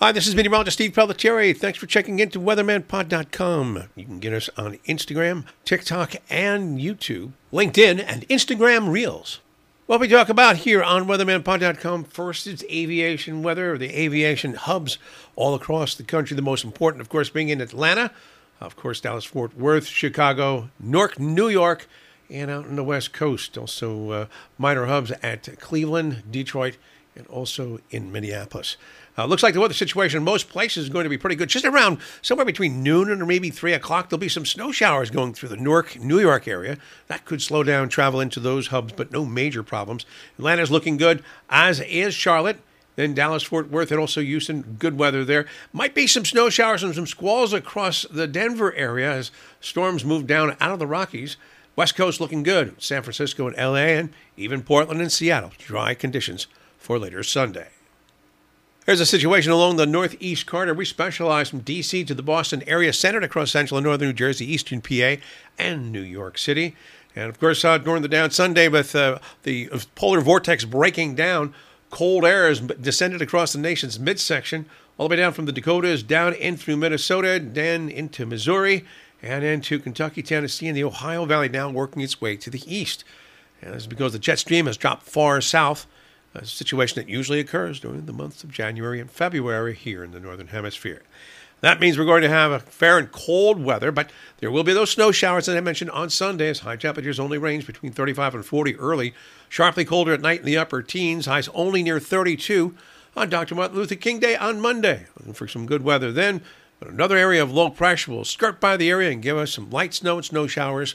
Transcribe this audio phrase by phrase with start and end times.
[0.00, 1.56] Hi, this is meteorologist Steve Pelletieri.
[1.56, 3.88] Thanks for checking into weathermanpod.com.
[3.96, 9.40] You can get us on Instagram, TikTok, and YouTube, LinkedIn, and Instagram Reels.
[9.86, 14.98] What we talk about here on weathermanpod.com first is aviation weather, the aviation hubs
[15.34, 16.36] all across the country.
[16.36, 18.12] The most important, of course, being in Atlanta,
[18.60, 21.88] of course, Dallas, Fort Worth, Chicago, Newark, New York,
[22.30, 23.58] and out on the West Coast.
[23.58, 24.26] Also, uh,
[24.58, 26.76] minor hubs at Cleveland, Detroit,
[27.18, 28.76] and also in Minneapolis.
[29.18, 31.48] Uh, looks like the weather situation in most places is going to be pretty good.
[31.48, 35.34] Just around somewhere between noon and maybe 3 o'clock, there'll be some snow showers going
[35.34, 36.78] through the Newark, New York area.
[37.08, 40.06] That could slow down travel into those hubs, but no major problems.
[40.38, 42.60] Atlanta's looking good, as is Charlotte.
[42.94, 44.76] Then Dallas, Fort Worth, and also Houston.
[44.78, 45.46] Good weather there.
[45.72, 49.30] Might be some snow showers and some squalls across the Denver area as
[49.60, 51.36] storms move down out of the Rockies.
[51.76, 52.80] West Coast looking good.
[52.82, 55.52] San Francisco and LA, and even Portland and Seattle.
[55.58, 57.68] Dry conditions for later Sunday.
[58.86, 60.72] There's a situation along the Northeast corridor.
[60.72, 62.04] We specialize from D.C.
[62.04, 65.16] to the Boston area, centered across central and northern New Jersey, eastern PA,
[65.58, 66.74] and New York City.
[67.14, 71.52] And of course, uh, during the down Sunday, with uh, the polar vortex breaking down,
[71.90, 74.64] cold air has descended across the nation's midsection,
[74.96, 78.86] all the way down from the Dakotas, down in through Minnesota, then into Missouri,
[79.20, 83.04] and into Kentucky, Tennessee, and the Ohio Valley, now working its way to the east.
[83.60, 85.86] And this is because the jet stream has dropped far south
[86.34, 90.20] a situation that usually occurs during the months of January and February here in the
[90.20, 91.02] Northern Hemisphere.
[91.60, 94.72] That means we're going to have a fair and cold weather, but there will be
[94.72, 98.36] those snow showers, that I mentioned, on Sunday, as high temperatures only range between 35
[98.36, 99.12] and 40 early,
[99.48, 102.76] sharply colder at night in the upper teens, highs only near 32
[103.16, 103.56] on Dr.
[103.56, 105.06] Martin Luther King Day on Monday.
[105.18, 106.42] Looking for some good weather then,
[106.78, 109.68] but another area of low pressure will skirt by the area and give us some
[109.70, 110.94] light snow and snow showers,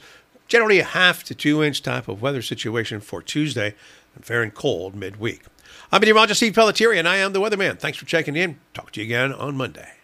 [0.53, 3.73] generally a half to two inch type of weather situation for Tuesday
[4.13, 5.41] and fair and cold midweek.
[5.91, 7.79] I'm meteorologist Steve Pelletieri, and I am the weatherman.
[7.79, 8.59] Thanks for checking in.
[8.75, 10.02] Talk to you again on Monday.